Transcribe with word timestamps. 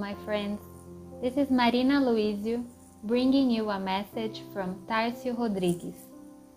My 0.00 0.14
friends. 0.24 0.62
This 1.20 1.36
is 1.36 1.50
Marina 1.50 2.00
Luizio 2.00 2.64
bringing 3.04 3.50
you 3.50 3.68
a 3.68 3.78
message 3.78 4.40
from 4.50 4.76
Tarcio 4.88 5.38
Rodrigues. 5.38 5.98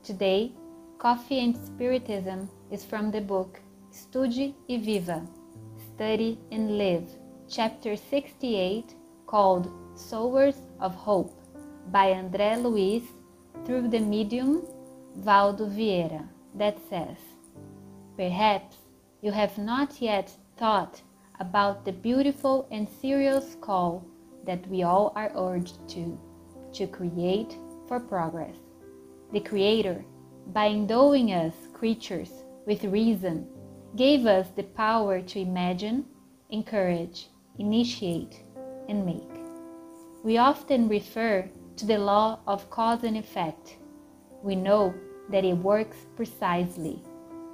Today, 0.02 0.54
Coffee 0.98 1.42
and 1.44 1.58
Spiritism 1.58 2.50
is 2.72 2.86
from 2.86 3.12
the 3.12 3.20
book 3.20 3.60
Estude 3.92 4.54
e 4.70 4.78
Viva 4.78 5.28
Study 5.90 6.40
and 6.54 6.78
Live, 6.78 7.10
chapter 7.50 7.98
68, 7.98 8.96
called 9.28 9.70
Sowers 9.94 10.62
of 10.80 10.96
Hope 10.96 11.36
by 11.92 12.14
André 12.14 12.64
Luiz 12.64 13.04
through 13.66 13.90
the 13.90 14.00
medium 14.00 14.62
Waldo 15.16 15.68
Vieira, 15.68 16.26
that 16.56 16.78
says, 16.90 17.18
Perhaps 18.16 18.78
you 19.22 19.34
have 19.34 19.58
not 19.58 20.02
yet 20.02 20.32
thought 20.56 21.02
about 21.40 21.86
the 21.86 21.92
beautiful 21.92 22.68
and 22.72 22.88
serious 23.02 23.56
call 23.62 24.06
that 24.46 24.68
we 24.68 24.84
all 24.84 25.12
are 25.16 25.32
urged 25.36 25.88
to, 25.90 26.18
to 26.74 26.88
create 26.88 27.58
for 27.88 28.00
progress. 28.00 28.56
The 29.32 29.40
Creator, 29.40 30.04
by 30.48 30.68
endowing 30.68 31.32
us 31.32 31.54
creatures 31.74 32.32
with 32.66 32.84
reason, 32.84 33.48
gave 33.96 34.26
us 34.26 34.48
the 34.56 34.64
power 34.64 35.22
to 35.22 35.40
imagine, 35.40 36.06
encourage, 36.50 37.28
initiate, 37.58 38.44
and 38.90 39.06
make. 39.06 39.30
We 40.24 40.38
often 40.38 40.88
refer 40.88 41.50
to 41.78 41.86
the 41.86 41.98
law 41.98 42.40
of 42.48 42.70
cause 42.70 43.04
and 43.04 43.18
effect. 43.18 43.78
We 44.42 44.56
know 44.56 44.94
that 45.30 45.46
it 45.46 45.58
works 45.58 45.98
precisely. 46.16 47.02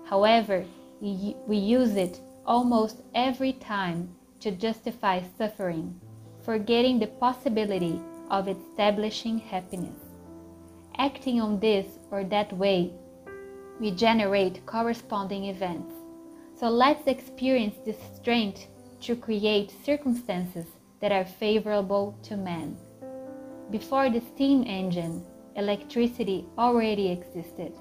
However, 0.06 0.66
we 1.02 1.58
use 1.58 1.96
it 1.96 2.20
almost 2.46 3.02
every 3.14 3.54
time 3.54 4.10
to 4.40 4.52
justify 4.52 5.22
suffering, 5.38 6.00
forgetting 6.44 7.00
the 7.00 7.08
possibility 7.08 8.02
of 8.30 8.48
establishing 8.48 9.38
happiness. 9.38 10.00
Acting 10.98 11.42
on 11.42 11.60
this 11.60 11.86
or 12.12 12.24
that 12.26 12.52
way, 12.54 12.94
we 13.80 13.92
generate 13.92 14.66
corresponding 14.66 15.46
events. 15.46 15.94
So 16.60 16.70
let's 16.70 17.08
experience 17.08 17.76
this 17.86 17.98
strength 18.16 18.68
to 19.02 19.16
create 19.16 19.74
circumstances 19.86 20.66
that 21.00 21.12
are 21.12 21.26
favorable 21.26 22.18
to 22.24 22.36
man. 22.36 22.78
Before 23.72 24.10
the 24.10 24.20
steam 24.20 24.64
engine, 24.68 25.24
electricity 25.56 26.46
already 26.58 27.12
existed. 27.12 27.74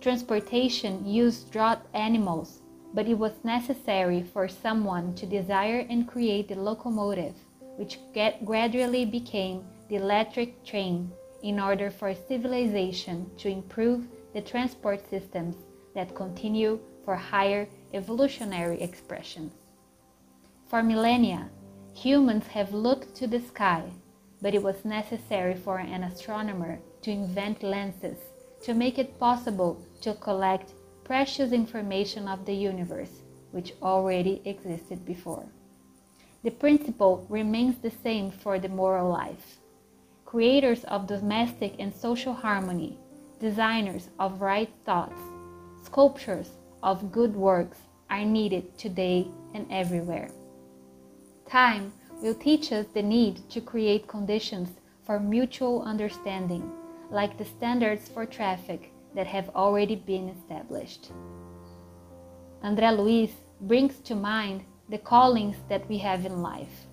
Transportation 0.00 1.04
used 1.06 1.52
draught 1.52 1.80
animals 1.92 2.62
but 2.94 3.06
it 3.06 3.18
was 3.18 3.44
necessary 3.44 4.22
for 4.22 4.48
someone 4.48 5.14
to 5.14 5.26
desire 5.26 5.86
and 5.90 6.08
create 6.08 6.48
the 6.48 6.54
locomotive, 6.54 7.34
which 7.76 7.98
gradually 8.44 9.04
became 9.04 9.64
the 9.88 9.96
electric 9.96 10.64
train 10.64 11.10
in 11.42 11.60
order 11.60 11.90
for 11.90 12.14
civilization 12.14 13.30
to 13.38 13.48
improve 13.48 14.06
the 14.34 14.40
transport 14.40 15.08
systems 15.08 15.56
that 15.94 16.14
continue 16.14 16.78
for 17.04 17.14
higher 17.14 17.68
evolutionary 17.94 18.80
expressions. 18.80 19.52
For 20.68 20.82
millennia, 20.82 21.48
humans 21.94 22.46
have 22.48 22.74
looked 22.74 23.14
to 23.16 23.26
the 23.26 23.40
sky, 23.40 23.84
but 24.42 24.54
it 24.54 24.62
was 24.62 24.84
necessary 24.84 25.54
for 25.54 25.78
an 25.78 26.02
astronomer 26.02 26.78
to 27.02 27.10
invent 27.10 27.62
lenses 27.62 28.18
to 28.62 28.74
make 28.74 28.98
it 28.98 29.18
possible 29.18 29.80
to 30.00 30.14
collect 30.14 30.74
precious 31.08 31.52
information 31.52 32.28
of 32.28 32.44
the 32.44 32.52
universe, 32.52 33.22
which 33.50 33.72
already 33.80 34.42
existed 34.44 35.06
before. 35.06 35.46
The 36.44 36.50
principle 36.50 37.24
remains 37.30 37.78
the 37.78 37.90
same 37.90 38.30
for 38.30 38.58
the 38.58 38.68
moral 38.68 39.08
life. 39.08 39.56
Creators 40.26 40.84
of 40.84 41.06
domestic 41.06 41.76
and 41.78 41.94
social 41.94 42.34
harmony, 42.34 42.98
designers 43.40 44.10
of 44.18 44.42
right 44.42 44.68
thoughts, 44.84 45.22
sculptors 45.82 46.50
of 46.82 47.10
good 47.10 47.34
works 47.34 47.78
are 48.10 48.26
needed 48.26 48.76
today 48.76 49.28
and 49.54 49.66
everywhere. 49.70 50.28
Time 51.48 51.90
will 52.20 52.34
teach 52.34 52.70
us 52.70 52.84
the 52.92 53.02
need 53.02 53.48
to 53.48 53.62
create 53.62 54.06
conditions 54.06 54.68
for 55.06 55.18
mutual 55.18 55.80
understanding, 55.84 56.70
like 57.10 57.38
the 57.38 57.46
standards 57.46 58.10
for 58.10 58.26
traffic 58.26 58.92
that 59.18 59.26
have 59.26 59.50
already 59.56 59.96
been 59.96 60.28
established. 60.28 61.10
André 62.62 62.96
Luiz 62.96 63.32
brings 63.62 63.98
to 63.98 64.14
mind 64.14 64.62
the 64.90 64.98
callings 64.98 65.56
that 65.68 65.84
we 65.88 65.98
have 65.98 66.24
in 66.24 66.40
life. 66.40 66.86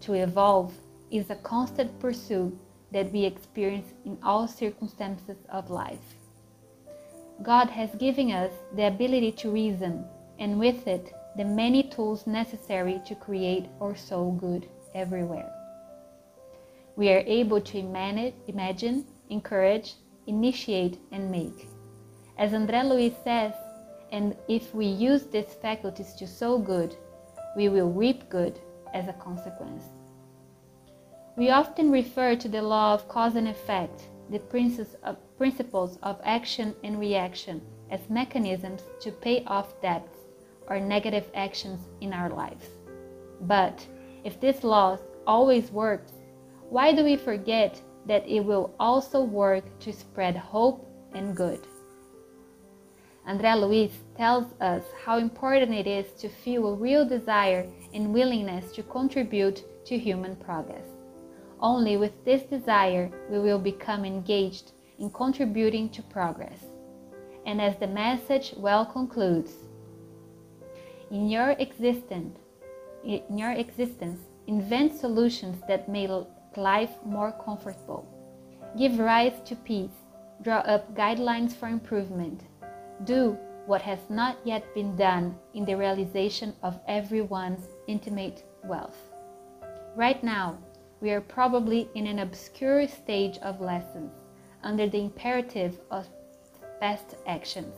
To 0.00 0.14
evolve 0.14 0.74
is 1.12 1.30
a 1.30 1.36
constant 1.36 1.96
pursuit 2.00 2.58
that 2.90 3.12
we 3.12 3.24
experience 3.24 3.86
in 4.04 4.18
all 4.20 4.48
circumstances 4.48 5.36
of 5.48 5.70
life. 5.70 6.08
God 7.44 7.70
has 7.70 7.90
given 7.94 8.32
us 8.32 8.52
the 8.74 8.88
ability 8.88 9.30
to 9.42 9.52
reason, 9.52 10.04
and 10.40 10.58
with 10.58 10.88
it, 10.88 11.12
the 11.36 11.44
many 11.44 11.84
tools 11.84 12.26
necessary 12.26 13.00
to 13.06 13.14
create 13.14 13.66
or 13.78 13.94
sow 13.94 14.32
good 14.32 14.68
everywhere. 14.96 15.48
We 16.96 17.12
are 17.12 17.22
able 17.26 17.60
to 17.60 17.78
imagine, 17.78 19.04
encourage, 19.28 19.94
initiate, 20.30 20.98
and 21.12 21.30
make. 21.30 21.68
As 22.38 22.52
André 22.52 22.82
Luiz 22.88 23.12
says, 23.22 23.52
and 24.12 24.34
if 24.48 24.74
we 24.74 24.86
use 24.86 25.24
these 25.26 25.52
faculties 25.60 26.14
to 26.14 26.26
sow 26.26 26.58
good, 26.58 26.96
we 27.56 27.68
will 27.68 27.90
reap 27.90 28.28
good 28.30 28.58
as 28.94 29.08
a 29.08 29.12
consequence. 29.12 29.84
We 31.36 31.50
often 31.50 31.90
refer 31.90 32.36
to 32.36 32.48
the 32.48 32.62
law 32.62 32.94
of 32.94 33.08
cause 33.08 33.36
and 33.36 33.48
effect, 33.48 34.08
the 34.30 34.40
principles 35.38 35.98
of 36.02 36.20
action 36.24 36.74
and 36.84 36.98
reaction, 36.98 37.60
as 37.90 38.08
mechanisms 38.08 38.82
to 39.00 39.10
pay 39.10 39.44
off 39.46 39.80
debts 39.82 40.18
or 40.68 40.78
negative 40.80 41.26
actions 41.34 41.80
in 42.00 42.12
our 42.12 42.30
lives. 42.30 42.66
But 43.42 43.86
if 44.22 44.40
this 44.40 44.62
law 44.62 44.98
always 45.26 45.70
works, 45.70 46.12
why 46.68 46.92
do 46.92 47.02
we 47.04 47.16
forget 47.16 47.80
that 48.06 48.26
it 48.28 48.40
will 48.40 48.74
also 48.80 49.22
work 49.22 49.64
to 49.80 49.92
spread 49.92 50.36
hope 50.36 50.86
and 51.14 51.36
good. 51.36 51.66
André 53.28 53.60
Luiz 53.60 53.92
tells 54.16 54.46
us 54.60 54.82
how 55.04 55.18
important 55.18 55.72
it 55.72 55.86
is 55.86 56.12
to 56.20 56.28
feel 56.28 56.66
a 56.66 56.74
real 56.74 57.04
desire 57.06 57.66
and 57.92 58.12
willingness 58.12 58.72
to 58.72 58.82
contribute 58.82 59.62
to 59.84 59.98
human 59.98 60.36
progress. 60.36 60.86
Only 61.60 61.96
with 61.96 62.24
this 62.24 62.42
desire 62.42 63.10
we 63.30 63.38
will 63.38 63.58
become 63.58 64.04
engaged 64.04 64.72
in 64.98 65.10
contributing 65.10 65.90
to 65.90 66.02
progress. 66.02 66.64
And 67.46 67.60
as 67.60 67.76
the 67.76 67.86
message 67.86 68.54
well 68.56 68.86
concludes, 68.86 69.52
in 71.10 71.28
your 71.28 71.50
existence, 71.50 72.38
in 73.04 73.36
your 73.36 73.52
existence, 73.52 74.20
invent 74.46 74.98
solutions 74.98 75.62
that 75.68 75.88
may 75.88 76.06
life 76.56 76.90
more 77.04 77.32
comfortable. 77.32 78.06
Give 78.76 78.98
rise 78.98 79.40
to 79.46 79.56
peace. 79.56 79.98
Draw 80.42 80.58
up 80.58 80.94
guidelines 80.94 81.52
for 81.52 81.68
improvement. 81.68 82.42
Do 83.04 83.36
what 83.66 83.82
has 83.82 83.98
not 84.08 84.38
yet 84.44 84.74
been 84.74 84.96
done 84.96 85.36
in 85.54 85.64
the 85.64 85.76
realization 85.76 86.54
of 86.62 86.80
everyone's 86.88 87.68
intimate 87.86 88.44
wealth. 88.64 88.98
Right 89.94 90.22
now, 90.24 90.58
we 91.00 91.10
are 91.10 91.20
probably 91.20 91.88
in 91.94 92.06
an 92.06 92.20
obscure 92.20 92.86
stage 92.88 93.38
of 93.38 93.60
lessons 93.60 94.12
under 94.62 94.88
the 94.88 95.00
imperative 95.00 95.78
of 95.90 96.06
past 96.80 97.16
actions. 97.26 97.74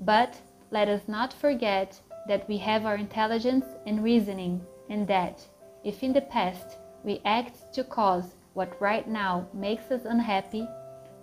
But 0.00 0.40
let 0.70 0.88
us 0.88 1.02
not 1.08 1.32
forget 1.32 2.00
that 2.26 2.48
we 2.48 2.58
have 2.58 2.84
our 2.84 2.96
intelligence 2.96 3.64
and 3.86 4.04
reasoning, 4.04 4.60
and 4.90 5.06
that, 5.08 5.46
if 5.84 6.02
in 6.02 6.12
the 6.12 6.20
past 6.20 6.78
we 7.08 7.22
act 7.24 7.72
to 7.72 7.82
cause 7.82 8.34
what 8.52 8.80
right 8.82 9.08
now 9.08 9.48
makes 9.54 9.90
us 9.90 10.04
unhappy, 10.04 10.68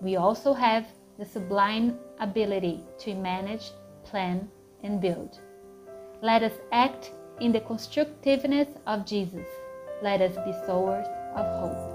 we 0.01 0.15
also 0.15 0.51
have 0.51 0.87
the 1.19 1.25
sublime 1.25 1.99
ability 2.19 2.83
to 2.97 3.13
manage, 3.13 3.69
plan, 4.03 4.49
and 4.81 4.99
build. 4.99 5.39
Let 6.23 6.41
us 6.41 6.53
act 6.71 7.11
in 7.39 7.51
the 7.51 7.61
constructiveness 7.61 8.69
of 8.87 9.05
Jesus. 9.05 9.47
Let 10.01 10.21
us 10.21 10.35
be 10.43 10.53
sowers 10.65 11.05
of 11.35 11.45
hope. 11.59 11.94